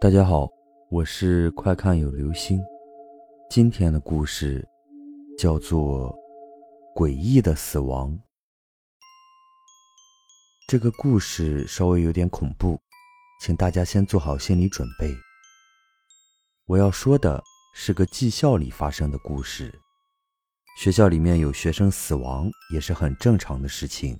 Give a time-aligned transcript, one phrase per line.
[0.00, 0.48] 大家好，
[0.90, 2.60] 我是快看有流星。
[3.50, 4.64] 今天的故事
[5.36, 6.16] 叫做
[6.96, 8.12] 《诡异的死亡》。
[10.68, 12.78] 这个故事稍微有点恐怖，
[13.40, 15.12] 请大家先做好心理准备。
[16.66, 17.42] 我要说的
[17.74, 19.76] 是个技校里发生的故事。
[20.78, 24.16] 学校里面有学生死亡也是很正常的事情，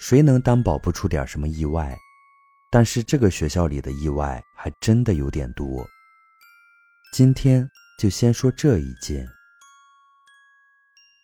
[0.00, 1.94] 谁能担保不出点什么意外？
[2.70, 5.86] 但是这个学校里的意外还真的有点多。
[7.12, 7.66] 今天
[7.98, 9.26] 就先说这一件。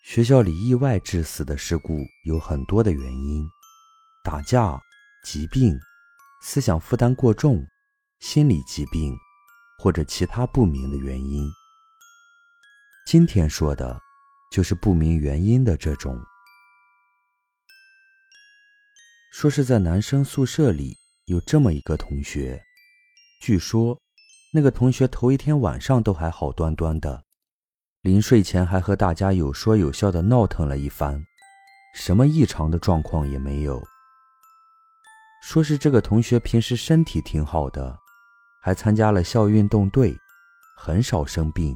[0.05, 3.47] 学校里意外致死的事故有很多的原因：
[4.25, 4.81] 打架、
[5.25, 5.79] 疾病、
[6.43, 7.65] 思想负担过重、
[8.21, 9.15] 心理疾病，
[9.79, 11.49] 或者其他不明的原因。
[13.07, 14.01] 今天说的，
[14.51, 16.19] 就是不明原因的这种。
[19.33, 21.02] 说是在男生宿舍里。
[21.33, 22.63] 有这么一个同学，
[23.41, 23.99] 据说
[24.53, 27.25] 那个同学头一天晚上都还好端端的，
[28.03, 31.25] 临睡前还和大家有说有笑的闹腾了一番，
[31.95, 33.83] 什么异常的状况也没有。
[35.43, 37.99] 说是这个同学平时身体挺好的，
[38.63, 40.15] 还参加了校运动队，
[40.77, 41.75] 很少生病。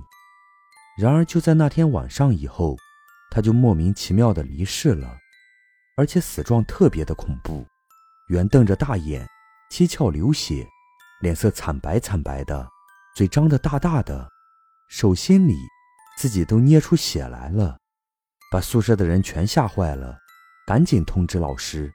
[0.98, 2.76] 然而就在那天晚上以后，
[3.30, 5.16] 他就莫名其妙的离世了，
[5.96, 7.66] 而且死状特别的恐怖，
[8.28, 9.26] 圆瞪着大眼。
[9.70, 10.66] 七窍流血，
[11.20, 12.66] 脸色惨白惨白的，
[13.14, 14.28] 嘴张得大大的，
[14.88, 15.56] 手心里
[16.18, 17.76] 自己都捏出血来了，
[18.50, 20.16] 把宿舍的人全吓坏了，
[20.66, 21.92] 赶紧通知老师。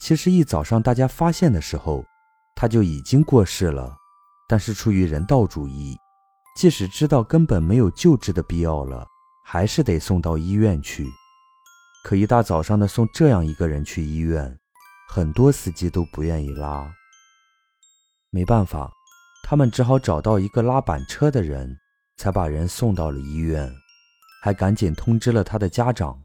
[0.00, 2.04] 其实一早上大家发现的时候，
[2.54, 3.96] 他就已经过世了，
[4.48, 5.96] 但是出于人道主义，
[6.56, 9.06] 即使知道根本没有救治的必要了，
[9.44, 11.08] 还是得送到医院去。
[12.04, 14.58] 可一大早上的送这样一个人去医院。
[15.14, 16.90] 很多司机都不愿意拉，
[18.30, 18.90] 没办法，
[19.44, 21.76] 他们只好找到一个拉板车的人，
[22.16, 23.70] 才把人送到了医院，
[24.42, 26.18] 还赶紧通知了他的家长。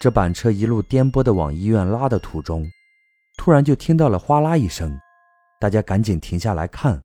[0.00, 2.66] 这板车一路颠簸的往医院拉的途中，
[3.36, 4.98] 突然就听到了哗啦一声，
[5.60, 6.98] 大家赶紧停下来看，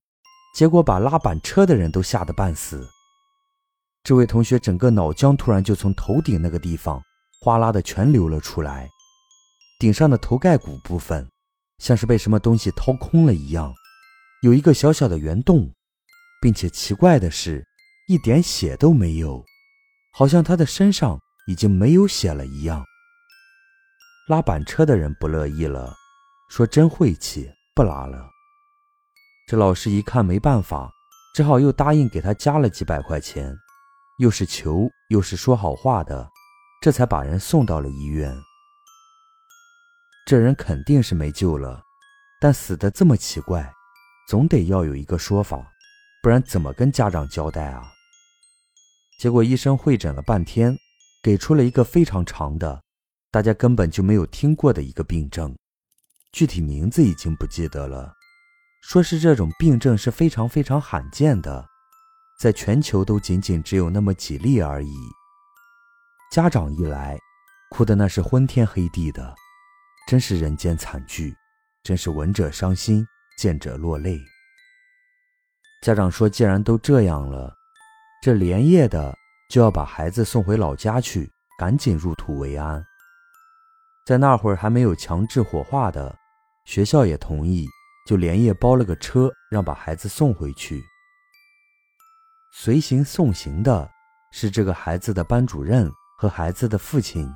[0.55, 2.87] 结果把拉板车的人都吓得半死。
[4.01, 7.03] 这位同学整个脑浆突然就从头顶那个地方
[7.41, 8.87] 哗啦的全流了出来。
[9.79, 11.29] 顶上的头盖骨部分，
[11.77, 13.71] 像是被什么东西掏空了一样，
[14.41, 15.71] 有一个小小的圆洞，
[16.41, 17.63] 并且奇怪的是，
[18.07, 19.45] 一点血都没有，
[20.13, 22.83] 好像他的身上已经没有血了一样。
[24.27, 25.93] 拉板车的人不乐意了，
[26.49, 28.27] 说：“真晦气，不拉了。”
[29.47, 30.91] 这老师一看没办法，
[31.35, 33.55] 只好又答应给他加了几百块钱，
[34.17, 36.27] 又是求又是说好话的，
[36.81, 38.35] 这才把人送到了医院。
[40.27, 41.81] 这人肯定是没救了，
[42.41, 43.73] 但死的这么奇怪，
[44.27, 45.57] 总得要有一个说法，
[46.21, 47.89] 不然怎么跟家长交代啊？
[49.17, 50.77] 结果医生会诊了半天，
[51.23, 52.83] 给出了一个非常长的，
[53.31, 55.55] 大家根本就没有听过的一个病症，
[56.33, 58.11] 具体名字已经不记得了，
[58.81, 61.65] 说是这种病症是非常非常罕见的，
[62.37, 64.93] 在全球都仅仅只有那么几例而已。
[66.33, 67.17] 家长一来，
[67.69, 69.33] 哭的那是昏天黑地的。
[70.07, 71.35] 真是人间惨剧，
[71.83, 73.05] 真是闻者伤心，
[73.37, 74.17] 见者落泪。
[75.81, 77.53] 家长说：“既然都这样了，
[78.23, 79.13] 这连夜的
[79.49, 81.29] 就要把孩子送回老家去，
[81.59, 82.81] 赶紧入土为安。”
[84.07, 86.17] 在那会儿还没有强制火化的，
[86.63, 87.67] 学校也同意，
[88.07, 90.81] 就连夜包了个车，让把孩子送回去。
[92.53, 93.91] 随行送行的
[94.31, 97.29] 是这个孩子的班主任和孩子的父亲。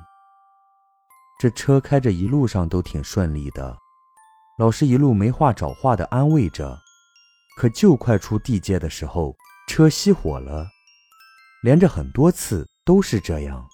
[1.42, 3.76] 这车开着一路上都挺顺利的，
[4.60, 6.78] 老师一路没话找话的安慰着。
[7.56, 9.34] 可就快出地界的时候，
[9.66, 10.64] 车熄火了，
[11.64, 13.66] 连着很多次都是这样，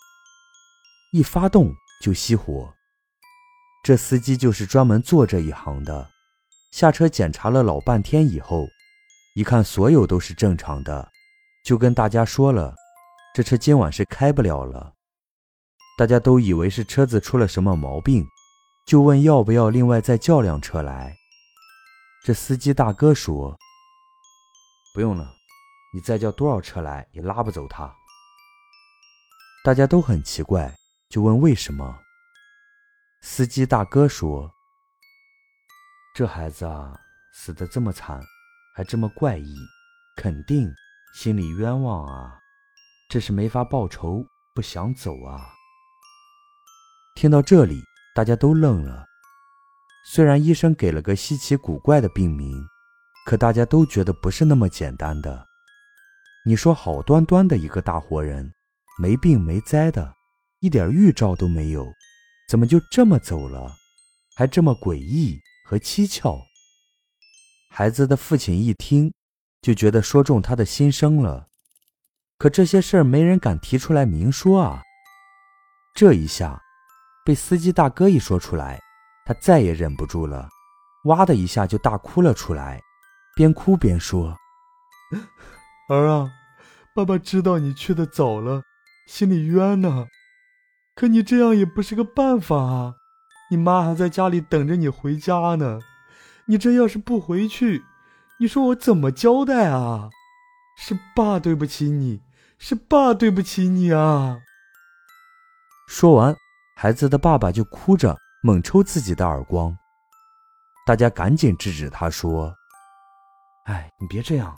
[1.12, 1.70] 一发动
[2.02, 2.72] 就熄火。
[3.84, 6.08] 这司机就是专门做这一行的，
[6.72, 8.66] 下车检查了老半天以后，
[9.34, 11.06] 一看所有都是正常的，
[11.66, 12.74] 就跟大家说了，
[13.34, 14.94] 这车今晚是开不了了。
[15.98, 18.24] 大家都以为是车子出了什么毛病，
[18.86, 21.12] 就问要不要另外再叫辆车来。
[22.22, 23.58] 这司机大哥说
[24.94, 25.34] ：“不用了，
[25.92, 27.92] 你再叫多少车来也拉不走他。”
[29.64, 30.72] 大家都很奇怪，
[31.08, 31.98] 就问为什么。
[33.22, 34.48] 司机大哥说
[36.14, 36.96] ：“这孩子啊，
[37.34, 38.22] 死得这么惨，
[38.76, 39.56] 还这么怪异，
[40.14, 40.72] 肯定
[41.12, 42.38] 心里冤枉啊，
[43.10, 44.24] 这是没法报仇，
[44.54, 45.54] 不想走啊。”
[47.20, 47.82] 听到这里，
[48.14, 49.04] 大家都愣了。
[50.06, 52.64] 虽然医生给了个稀奇古怪的病名，
[53.26, 55.44] 可大家都觉得不是那么简单的。
[56.46, 58.48] 你说好端端的一个大活人，
[59.00, 60.14] 没病没灾的，
[60.60, 61.84] 一点预兆都没有，
[62.48, 63.74] 怎么就这么走了？
[64.36, 65.36] 还这么诡异
[65.66, 66.40] 和蹊跷。
[67.68, 69.12] 孩子的父亲一听，
[69.60, 71.48] 就觉得说中他的心声了。
[72.38, 74.84] 可这些事儿没人敢提出来明说啊。
[75.96, 76.62] 这一下，
[77.28, 78.80] 被司机大哥一说出来，
[79.26, 80.48] 他再也忍不住了，
[81.04, 82.80] 哇的一下就大哭了出来，
[83.36, 84.34] 边哭边说
[85.92, 86.30] ：“儿啊。”
[86.96, 88.62] 爸爸知道你去的早了，
[89.06, 90.06] 心里冤呢。
[90.94, 92.94] 可你这样也不是个办法啊！
[93.50, 95.80] 你妈还在家里等着你回家呢。
[96.46, 97.84] 你这要是不回去，
[98.40, 100.08] 你说我怎么交代啊？
[100.78, 102.22] 是爸对不起你，
[102.58, 104.38] 是爸对不起你啊！
[105.86, 106.34] 说完，
[106.80, 109.76] 孩子的爸爸就哭着猛抽自己的耳光。
[110.86, 112.54] 大家赶紧制止他说
[113.66, 114.56] ：“哎，你别这样，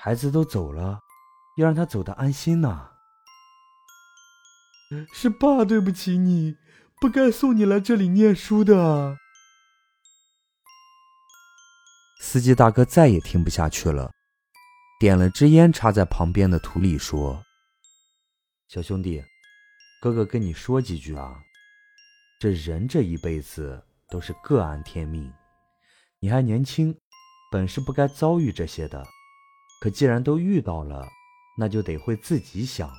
[0.00, 0.98] 孩子都走了。”
[1.56, 2.90] 要让他走得安心呐。
[5.14, 6.56] 是爸对不起你，
[7.00, 9.16] 不该送你来这里念书的。
[12.20, 14.10] 司机大哥再也听不下去了，
[14.98, 17.40] 点了支烟，插在旁边的土里说
[18.68, 19.24] ：“小兄弟，
[20.00, 21.42] 哥哥跟你说几句啊。
[22.38, 25.32] 这人这一辈子都是各安天命，
[26.20, 26.96] 你还年轻，
[27.50, 29.06] 本是不该遭遇这些的。
[29.80, 31.06] 可既然都遇到了。”
[31.58, 32.92] 那就得会自己想。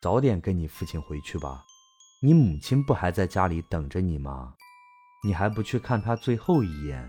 [0.00, 1.64] 早点跟你父亲回去吧，
[2.20, 4.56] 你母亲不还在家里等着你吗？
[5.22, 7.08] 你还不去看她最后一眼？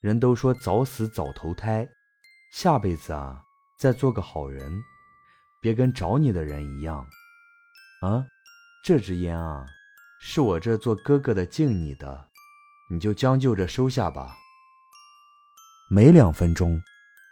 [0.00, 1.88] 人都说早死早投胎，
[2.50, 3.40] 下辈子啊，
[3.78, 4.82] 再做个好人，
[5.60, 7.06] 别跟找你的人一样。
[8.04, 8.26] 啊，
[8.84, 9.64] 这支烟啊，
[10.20, 12.28] 是我这做哥哥的敬你的，
[12.90, 14.36] 你就将就着收下吧。
[15.88, 16.78] 没两分钟，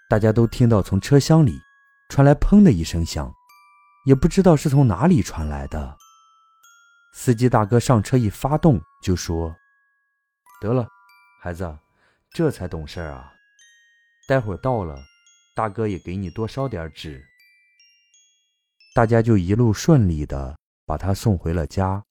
[0.09, 1.61] 大家都听到从车厢里。
[2.09, 3.31] 传来“砰”的一声响，
[4.05, 5.97] 也不知道是从哪里传来的。
[7.15, 9.55] 司机大哥上车一发动，就说
[10.61, 10.87] ：“得了，
[11.41, 11.79] 孩子，
[12.35, 13.33] 这才懂事啊！
[14.29, 14.99] 待会儿到了，
[15.55, 17.23] 大哥也给你多烧点纸。”
[18.95, 20.59] 大家就一路顺利的
[20.93, 22.05] 把他送回了家。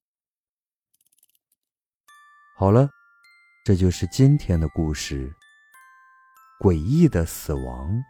[2.58, 2.90] 好了，
[3.64, 5.32] 这就是今天的故事——
[6.60, 8.04] 诡异的死亡。